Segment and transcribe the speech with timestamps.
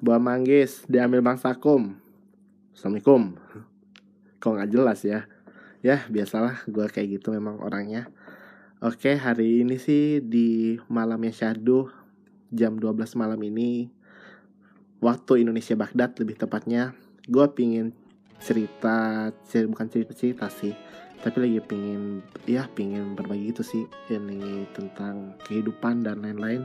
[0.00, 1.92] Buah manggis diambil Bang Sakum.
[2.72, 3.36] Assalamualaikum.
[4.40, 5.28] Kok nggak jelas ya?
[5.84, 8.08] Ya biasalah gue kayak gitu memang orangnya.
[8.80, 11.92] Oke hari ini sih di malamnya Syahdu
[12.48, 13.92] jam 12 malam ini
[15.04, 16.96] waktu Indonesia Baghdad lebih tepatnya
[17.28, 17.92] gue pingin
[18.40, 20.72] cerita, cerita bukan cerita cerita sih
[21.20, 26.64] tapi lagi pingin ya pingin berbagi itu sih ini tentang kehidupan dan lain-lain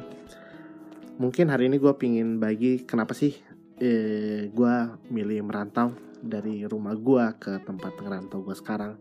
[1.16, 3.32] mungkin hari ini gue pingin bagi kenapa sih
[3.80, 4.76] eh, gue
[5.12, 9.00] milih merantau dari rumah gue ke tempat ngerantau gue sekarang.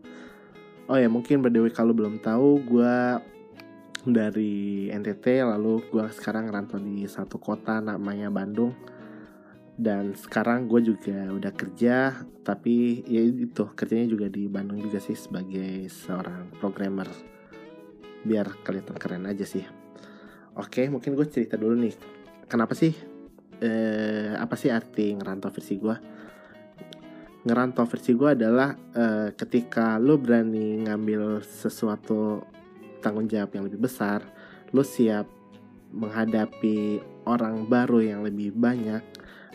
[0.85, 2.97] Oh ya mungkin berdewek kalau belum tahu gue
[4.05, 8.71] dari NTT lalu gue sekarang ngerantau di satu kota namanya Bandung.
[9.75, 15.17] Dan sekarang gue juga udah kerja tapi ya itu kerjanya juga di Bandung juga sih
[15.17, 17.09] sebagai seorang programmer.
[18.23, 19.65] Biar kelihatan keren aja sih.
[20.55, 22.14] Oke mungkin gue cerita dulu nih
[22.45, 22.93] kenapa sih
[23.61, 25.95] eh, apa sih arti ngerantau versi gue
[27.45, 32.41] ngerantau versi gue adalah eh, ketika lo berani ngambil sesuatu
[32.99, 34.25] tanggung jawab yang lebih besar
[34.73, 35.29] lo siap
[35.95, 39.01] menghadapi orang baru yang lebih banyak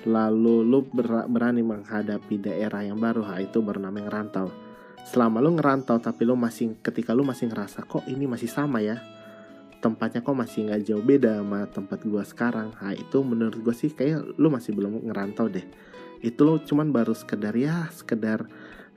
[0.08, 0.80] lalu lu
[1.28, 4.48] berani menghadapi daerah yang baru ha itu baru namanya ngerantau.
[5.04, 9.00] Selama lu ngerantau tapi lu masih ketika lu masih ngerasa kok ini masih sama ya
[9.80, 12.76] tempatnya kok masih nggak jauh beda sama tempat gua sekarang.
[12.78, 15.64] Ha itu menurut gua sih kayak lu masih belum ngerantau deh.
[16.20, 18.44] Itu lu cuman baru sekedar ya sekedar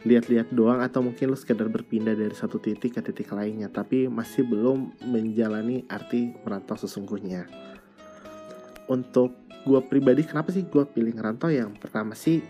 [0.03, 4.43] lihat-lihat doang atau mungkin lu sekedar berpindah dari satu titik ke titik lainnya tapi masih
[4.43, 7.47] belum menjalani arti merantau sesungguhnya.
[8.91, 11.47] Untuk gue pribadi kenapa sih gue pilih ngerantau?
[11.47, 12.43] Yang pertama sih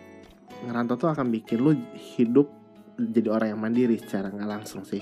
[0.65, 1.77] ngerantau tuh akan bikin lu
[2.17, 2.49] hidup
[2.97, 5.01] jadi orang yang mandiri secara nggak langsung sih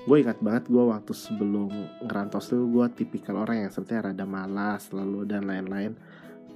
[0.00, 1.68] gue ingat banget gue waktu sebelum
[2.04, 5.92] ngerantau tuh gue tipikal orang yang seperti rada malas lalu dan lain-lain.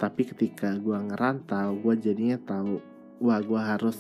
[0.00, 2.80] Tapi ketika gue ngerantau gue jadinya tahu
[3.20, 3.98] wah gue harus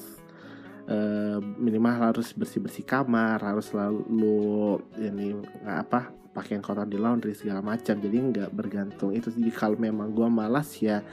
[0.88, 6.00] uh, minimal harus bersih bersih kamar harus selalu ini nggak apa
[6.34, 8.00] pakaian kotor di laundry segala macam.
[8.00, 11.04] Jadi nggak bergantung itu jadi kalau memang gue malas ya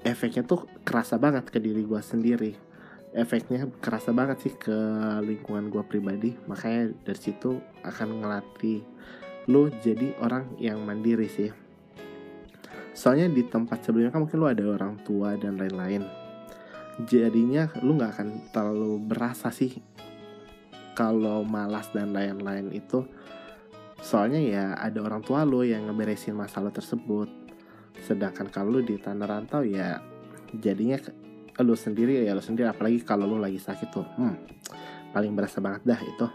[0.00, 2.65] efeknya tuh kerasa banget ke diri gue sendiri
[3.16, 4.76] efeknya kerasa banget sih ke
[5.24, 6.36] lingkungan gue pribadi.
[6.44, 8.84] Makanya dari situ akan ngelatih
[9.48, 11.48] lo jadi orang yang mandiri sih.
[12.92, 16.04] Soalnya di tempat sebelumnya kan mungkin lo ada orang tua dan lain-lain.
[17.08, 19.80] Jadinya lo nggak akan terlalu berasa sih
[20.92, 23.04] kalau malas dan lain-lain itu.
[23.96, 27.32] Soalnya ya ada orang tua lo yang ngeberesin masalah tersebut.
[28.04, 30.04] Sedangkan kalau di tanah rantau ya
[30.52, 31.00] jadinya
[31.60, 34.06] lo sendiri ya lo sendiri apalagi kalau lo lagi sakit tuh.
[34.16, 34.36] Hmm,
[35.12, 36.26] paling berasa banget dah itu.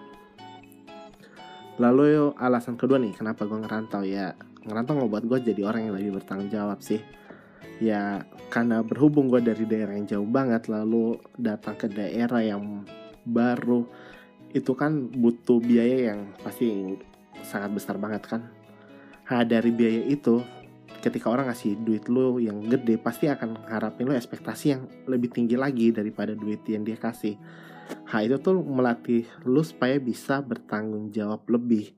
[1.81, 5.93] Lalu yo, alasan kedua nih kenapa gue ngerantau ya ngerantau ngebuat gue jadi orang yang
[5.97, 7.01] lebih bertanggung jawab sih
[7.81, 8.21] ya
[8.53, 12.85] karena berhubung gue dari daerah yang jauh banget lalu datang ke daerah yang
[13.25, 13.89] baru
[14.53, 16.93] itu kan butuh biaya yang pasti
[17.41, 18.45] sangat besar banget kan
[19.25, 20.45] nah dari biaya itu
[21.01, 25.57] ketika orang ngasih duit lo yang gede pasti akan harapin lo ekspektasi yang lebih tinggi
[25.57, 27.35] lagi daripada duit yang dia kasih.
[28.13, 31.91] Nah itu tuh melatih lo supaya bisa bertanggung jawab lebih.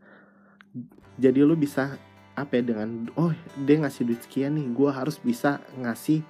[1.20, 2.00] Jadi lo bisa
[2.34, 3.30] apa ya dengan oh
[3.62, 6.26] dia ngasih duit sekian nih gue harus bisa ngasih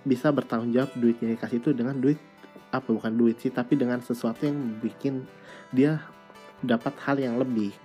[0.00, 2.16] bisa bertanggung jawab duit yang dikasih itu dengan duit
[2.72, 5.28] apa bukan duit sih tapi dengan sesuatu yang bikin
[5.68, 6.00] dia
[6.64, 7.76] dapat hal yang lebih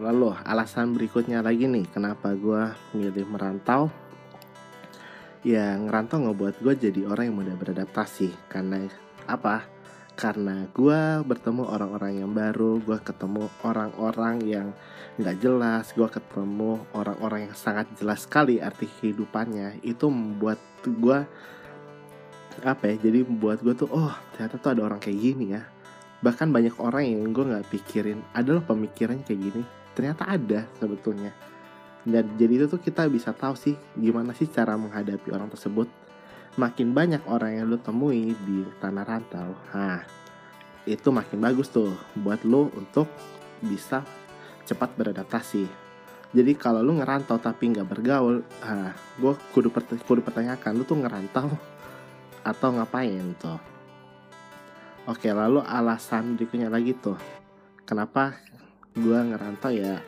[0.00, 3.92] Lalu alasan berikutnya lagi nih kenapa gue milih merantau?
[5.44, 8.32] Ya ngerantau ngebuat gue jadi orang yang mudah beradaptasi.
[8.48, 8.88] Karena
[9.28, 9.68] apa?
[10.16, 14.68] Karena gue bertemu orang-orang yang baru Gue ketemu orang-orang yang
[15.16, 19.84] gak jelas Gue ketemu orang-orang yang sangat jelas sekali arti kehidupannya.
[19.84, 21.28] Itu membuat gue
[22.60, 25.64] apa ya jadi membuat gue tuh oh ternyata tuh ada orang kayak gini ya
[26.20, 29.62] bahkan banyak orang yang gue nggak pikirin adalah pemikirannya kayak gini.
[29.96, 31.32] Ternyata ada sebetulnya.
[32.00, 35.88] Dan jadi itu tuh kita bisa tahu sih gimana sih cara menghadapi orang tersebut.
[36.56, 40.02] Makin banyak orang yang lu temui di tanah rantau nah
[40.88, 43.06] itu makin bagus tuh buat lu untuk
[43.60, 44.02] bisa
[44.64, 45.68] cepat beradaptasi.
[46.30, 49.68] Jadi kalau lu ngerantau tapi nggak bergaul ah gue kudu,
[50.06, 51.50] kudu pertanyakan lu tuh ngerantau
[52.40, 53.58] atau ngapain tuh
[55.08, 57.16] oke lalu alasan berikutnya lagi tuh.
[57.86, 58.36] Kenapa
[58.92, 60.00] gue ngerantau ya?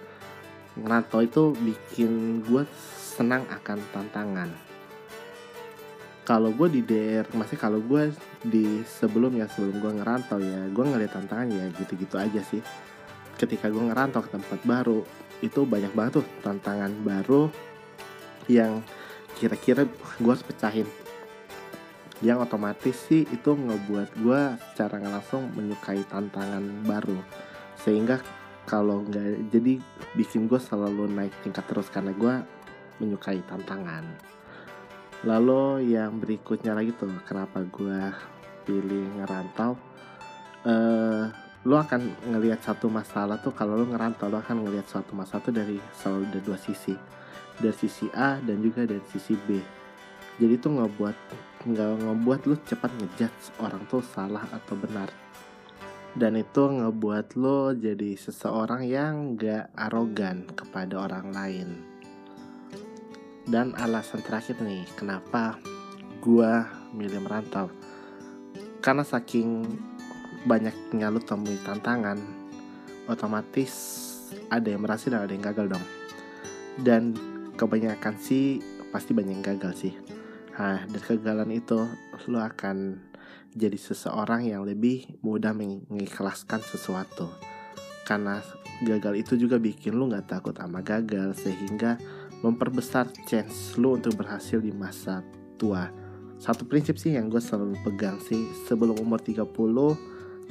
[0.77, 2.65] Ngerantau itu bikin gue
[3.13, 4.51] senang akan tantangan.
[6.23, 8.15] Kalau gue di daerah masih kalau gue
[8.47, 12.63] di sebelumnya sebelum gue ngerantau ya gue ngeliat tantangan ya gitu-gitu aja sih.
[13.37, 15.03] Ketika gue ngerantau ke tempat baru
[15.43, 17.51] itu banyak banget tuh tantangan baru
[18.47, 18.83] yang
[19.35, 19.83] kira-kira
[20.23, 20.87] gue harus pecahin
[22.23, 24.41] yang otomatis sih itu ngebuat gue
[24.73, 27.19] secara langsung menyukai tantangan baru.
[27.83, 28.23] Sehingga
[28.63, 29.83] kalau nggak jadi
[30.15, 32.35] bikin gue selalu naik tingkat terus karena gue
[33.03, 34.07] menyukai tantangan.
[35.27, 38.01] Lalu yang berikutnya lagi tuh kenapa gue
[38.71, 39.75] pilih ngerantau?
[40.63, 41.27] Uh,
[41.67, 45.55] lo akan ngelihat satu masalah tuh kalau lo ngerantau lo akan ngelihat suatu masalah tuh
[45.55, 46.95] dari selalu dari dua sisi.
[47.59, 49.59] Dari sisi A dan juga dari sisi B.
[50.39, 51.17] Jadi tuh ngebuat
[51.63, 55.07] nggak ngebuat lu cepat ngejudge orang tuh salah atau benar.
[56.13, 61.69] Dan itu ngebuat lo jadi seseorang yang gak arogan kepada orang lain.
[63.49, 65.57] Dan alasan terakhir nih kenapa
[66.21, 67.73] gua milih merantau?
[68.85, 69.65] Karena saking
[70.45, 72.19] banyaknya lu temui tantangan
[73.09, 73.73] otomatis
[74.53, 75.87] ada yang berhasil dan ada yang gagal dong.
[76.77, 77.17] Dan
[77.57, 78.61] kebanyakan sih
[78.93, 79.95] pasti banyak yang gagal sih
[80.53, 81.81] Nah, dari kegagalan itu
[82.29, 83.01] lo akan
[83.57, 87.33] jadi seseorang yang lebih mudah mengikhlaskan sesuatu.
[88.05, 88.45] Karena
[88.85, 91.97] gagal itu juga bikin lo gak takut sama gagal sehingga
[92.45, 95.25] memperbesar chance lo untuk berhasil di masa
[95.57, 95.89] tua.
[96.37, 99.47] Satu prinsip sih yang gue selalu pegang sih sebelum umur 30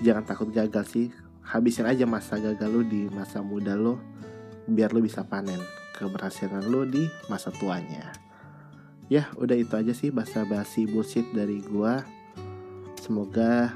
[0.01, 1.07] jangan takut gagal sih.
[1.45, 3.99] Habisin aja masa gagal lo di masa muda lo
[4.69, 5.59] biar lo bisa panen
[5.97, 8.30] keberhasilan lo di masa tuanya
[9.11, 11.99] ya udah itu aja sih bahasa basi bullshit dari gua.
[12.95, 13.75] Semoga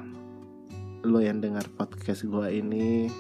[1.04, 3.12] lo yang dengar podcast gua ini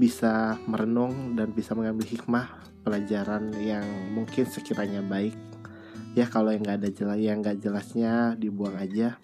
[0.00, 2.48] bisa merenung dan bisa mengambil hikmah
[2.80, 3.84] pelajaran yang
[4.16, 5.36] mungkin sekiranya baik.
[6.16, 9.20] Ya kalau yang nggak ada jelas yang nggak jelasnya dibuang aja.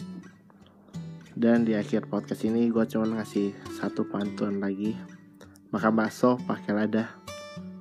[1.32, 4.92] Dan di akhir podcast ini gue cuma ngasih satu pantun lagi.
[5.72, 7.16] Makan bakso pakai lada.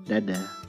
[0.07, 0.60] Dadah